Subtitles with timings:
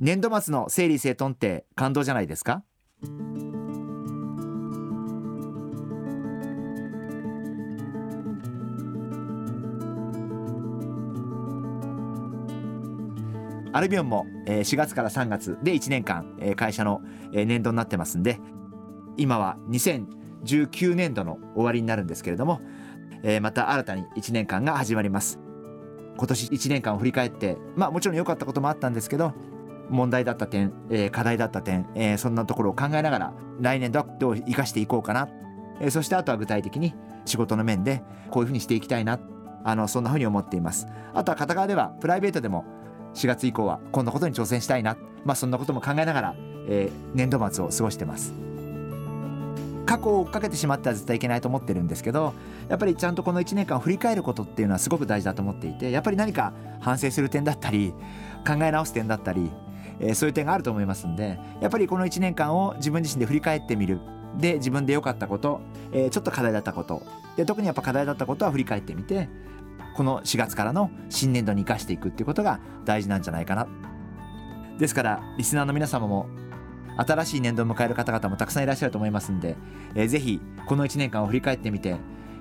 [0.00, 2.62] 年度末の整理整頓って感動じゃないですか？
[13.72, 18.38] アルビオンも4月から3月で1年間会社の年度になってますんで
[19.16, 22.60] 今は2019年度の終わりになるんですけれども
[23.42, 25.40] また新たに1年間が始まります。
[26.16, 29.34] 今年1年間を振り返ってまあもちろん良かったこともあったんですけど
[29.90, 30.72] 問題だった点
[31.12, 31.86] 課題だった点
[32.18, 35.28] そんなところを考えながら来年度はどう生かしていこうかな。
[35.90, 36.94] そしてあとは具体的に
[37.24, 39.18] 仕事の面でこういうふうにしていきたいな。
[39.64, 40.86] あのそんなふうに思っています。
[41.14, 42.64] あとは片側ではプライベートでも
[43.14, 46.34] 4月以降はこんなことに挑戦したいな、まあ、そんなことも考えながら、
[46.68, 48.32] えー、年度末を過ごしてます。
[49.84, 52.34] 過去を追っかけてしまっては絶対いけないと思ってるんですけど
[52.68, 57.94] やっぱりちゃんとこの1年間を振り返ることっていうのはすごく大事だと思っていてやっぱり何か反省する点だったり
[58.46, 59.50] 考え直す点だったり、
[60.00, 64.00] えー、そういう点があると思いますんでやっぱりこの1年間を自分自身で振り返ってみる。
[64.36, 65.60] で自分で良かったこと、
[65.90, 67.02] えー、ちょっと課題だったこと。
[67.36, 69.28] で特にやっぱ課題だったことは振り返ってみて
[69.96, 73.66] この4月からの新年度に生かしていくっていうことが大事なんじゃないかな。
[74.78, 76.26] ですからリスナーの皆様も
[76.96, 79.56] 新しい年度を迎える方々もたくさんいらっしゃると思いますんで、
[79.94, 81.96] えー、ぜひこの1年間を振り返ってみて、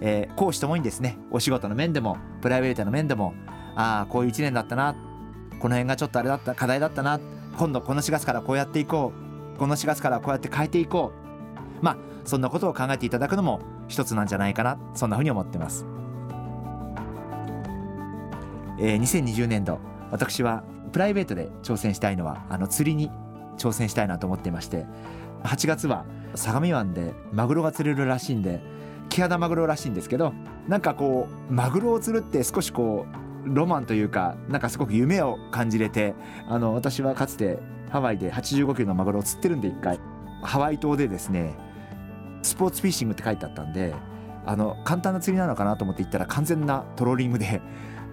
[0.00, 1.18] えー、講師ともにですね。
[1.30, 3.34] お仕事の面でもプライベートの面でも
[3.74, 4.94] ああこういう1年だったな
[5.60, 7.20] この辺がちょっとあれだった課題だったな
[7.56, 9.12] 今度この4月からこうやっていこ
[9.56, 9.58] う。
[9.58, 11.12] この4月からこうやって変えていこ
[11.80, 11.84] う。
[11.84, 14.78] まあそんなことを考えていただくのも一つなんじゃないかな。
[14.94, 15.86] そんなふうに思ってます。
[18.78, 19.78] えー、2020年度
[20.10, 23.10] 私はプライベートで挑戦したいのはあの釣りに
[23.58, 24.86] 挑戦したいなと思っていまして
[25.44, 28.60] 8月は相模湾でマグロが釣れるらしいんで
[29.10, 30.32] キハダマグロらしいんですけど
[30.66, 36.14] なんかこうマグロを釣るって少しこうロマンというかなんかすごく夢を感じれて
[36.48, 37.58] あの私はかつて
[37.90, 39.98] ハワイで85キロのマグロを釣ってるんで1回。
[40.42, 41.54] ハワイ島でですね
[42.42, 43.94] スポーツフィッシングって書いてあったんで
[44.46, 47.60] あの簡単な釣りなのかなと思って行ったら完全なトローリングで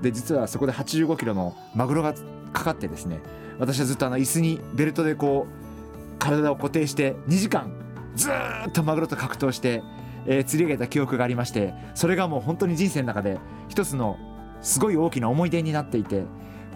[0.01, 2.13] で実はそこで85キロのマグロが
[2.53, 3.21] かかってですね
[3.59, 7.71] 私はずっとあの椅子にベルトでこう体を固定して2時間
[8.15, 9.81] ずっとマグロと格闘して、
[10.25, 13.39] えー、釣り上げた記憶がありましてそれがもう本当に人生の中で
[13.69, 14.17] 一つの
[14.61, 16.23] すごい大きな思い出になっていて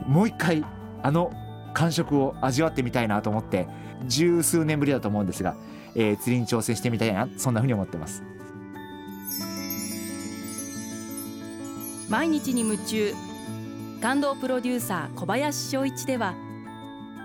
[0.07, 0.65] もう一回
[1.03, 1.31] あの
[1.73, 3.67] 感触を味わってみたいなと思って
[4.07, 5.55] 十数年ぶりだと思うんですが、
[5.95, 8.23] えー、釣りに挑戦してみたいなそんなふうに思ってます。
[12.09, 13.13] 毎日に夢中。
[14.01, 16.33] 感動プロデューサー小林翔一では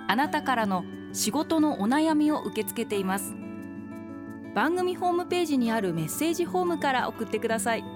[0.08, 0.84] あなたからの
[1.14, 3.34] 仕事のお悩みを受け付けています。
[4.54, 7.95] 番組ホームページにあるメッセージフォームから送ってください。